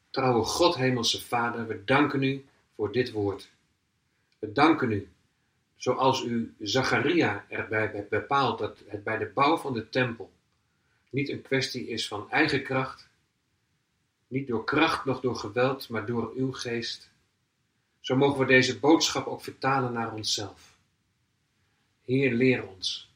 Trouwe 0.09 0.43
God, 0.43 0.75
Hemelse 0.75 1.21
Vader, 1.21 1.67
we 1.67 1.83
danken 1.83 2.23
u 2.23 2.45
voor 2.75 2.91
dit 2.91 3.11
woord. 3.11 3.51
We 4.39 4.51
danken 4.51 4.91
u 4.91 5.09
zoals 5.81 6.23
u 6.23 6.53
Zacharia 6.59 7.45
erbij 7.49 8.07
bepaalt 8.09 8.59
dat 8.59 8.83
het 8.87 9.03
bij 9.03 9.17
de 9.17 9.25
bouw 9.25 9.57
van 9.57 9.73
de 9.73 9.89
tempel 9.89 10.31
niet 11.09 11.29
een 11.29 11.41
kwestie 11.41 11.87
is 11.87 12.07
van 12.07 12.29
eigen 12.29 12.63
kracht, 12.63 13.09
niet 14.27 14.47
door 14.47 14.63
kracht 14.63 15.05
noch 15.05 15.21
door 15.21 15.35
geweld, 15.35 15.89
maar 15.89 16.05
door 16.05 16.33
uw 16.35 16.51
geest, 16.51 17.09
zo 17.99 18.15
mogen 18.15 18.39
we 18.39 18.45
deze 18.45 18.79
boodschap 18.79 19.27
ook 19.27 19.41
vertalen 19.41 19.93
naar 19.93 20.13
onszelf. 20.13 20.77
Heer, 22.05 22.33
leer 22.33 22.67
ons 22.67 23.09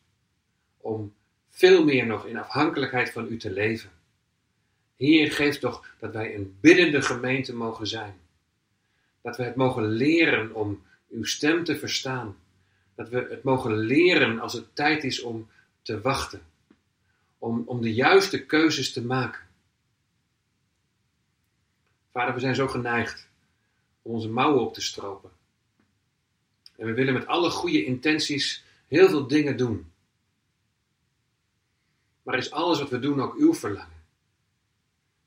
om 0.78 1.14
veel 1.50 1.84
meer 1.84 2.06
nog 2.06 2.26
in 2.26 2.38
afhankelijkheid 2.38 3.12
van 3.12 3.28
u 3.32 3.38
te 3.38 3.52
leven. 3.52 3.92
Heer, 4.96 5.32
geef 5.32 5.60
toch 5.60 5.88
dat 6.00 6.14
wij 6.14 6.36
een 6.36 6.58
biddende 6.60 7.02
gemeente 7.02 7.56
mogen 7.56 7.88
zijn. 7.88 8.20
Dat 9.22 9.38
we 9.38 9.44
het 9.44 9.56
mogen 9.56 9.88
leren 9.88 10.56
om 10.56 10.84
uw 11.10 11.24
stem 11.24 11.64
te 11.64 11.78
verstaan 11.78 12.36
dat 12.96 13.10
we 13.10 13.28
het 13.30 13.44
mogen 13.44 13.78
leren 13.78 14.40
als 14.40 14.54
het 14.54 14.76
tijd 14.76 15.04
is 15.04 15.22
om 15.22 15.50
te 15.82 16.02
wachten. 16.02 16.42
Om, 17.38 17.64
om 17.66 17.82
de 17.82 17.94
juiste 17.94 18.46
keuzes 18.46 18.94
te 18.94 19.06
maken. 19.06 19.42
Vader, 22.12 22.34
we 22.34 22.40
zijn 22.40 22.56
zo 22.56 22.68
geneigd 22.68 23.28
om 24.02 24.14
onze 24.14 24.30
mouwen 24.30 24.62
op 24.62 24.74
te 24.74 24.82
stropen. 24.82 25.32
En 26.76 26.86
we 26.86 26.94
willen 26.94 27.14
met 27.14 27.28
alle 27.28 27.50
goede 27.50 27.86
intenties 27.86 28.64
heel 28.88 29.10
veel 29.10 29.28
dingen 29.28 29.58
doen. 29.58 29.92
Maar 32.24 32.38
is 32.38 32.52
alles 32.52 32.80
wat 32.80 32.90
we 32.90 33.00
doen 33.00 33.22
ook 33.22 33.36
uw 33.36 33.54
verlangen? 33.54 34.04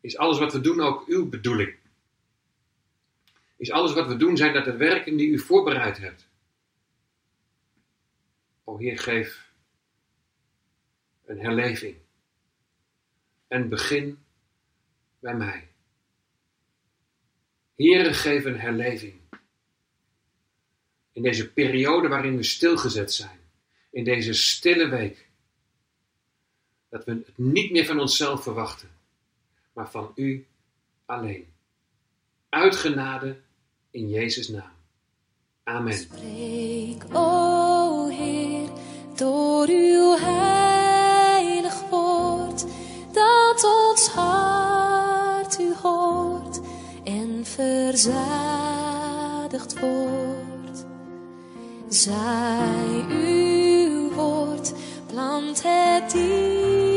Is 0.00 0.16
alles 0.16 0.38
wat 0.38 0.52
we 0.52 0.60
doen 0.60 0.80
ook 0.80 1.06
uw 1.06 1.28
bedoeling? 1.28 1.76
Is 3.56 3.70
alles 3.70 3.92
wat 3.92 4.06
we 4.06 4.16
doen 4.16 4.36
zijn 4.36 4.52
dat 4.52 4.64
de 4.64 4.76
werken 4.76 5.16
die 5.16 5.28
u 5.28 5.38
voorbereid 5.38 5.98
hebt? 5.98 6.27
O 8.68 8.76
Heer, 8.76 8.98
geef 8.98 9.52
een 11.24 11.40
herleving. 11.40 11.96
Een 13.48 13.68
begin 13.68 14.18
bij 15.18 15.34
mij. 15.34 15.68
Heere, 17.76 18.12
geef 18.12 18.44
een 18.44 18.60
herleving. 18.60 19.20
In 21.12 21.22
deze 21.22 21.52
periode 21.52 22.08
waarin 22.08 22.36
we 22.36 22.42
stilgezet 22.42 23.12
zijn. 23.12 23.40
In 23.90 24.04
deze 24.04 24.32
stille 24.32 24.88
week. 24.88 25.28
Dat 26.88 27.04
we 27.04 27.12
het 27.12 27.38
niet 27.38 27.70
meer 27.70 27.84
van 27.84 28.00
onszelf 28.00 28.42
verwachten, 28.42 28.88
maar 29.72 29.90
van 29.90 30.12
U 30.14 30.46
alleen. 31.04 31.52
Uitgenade 32.48 33.40
in 33.90 34.08
Jezus' 34.08 34.48
naam. 34.48 34.76
Amen. 35.62 36.08
O 37.12 38.08
verzadigd 47.58 48.12
wordt. 49.80 50.86
Zij 51.88 53.04
uw 53.08 54.12
woord, 54.12 54.72
plant 55.06 55.62
het 55.62 56.10
diep 56.10 56.87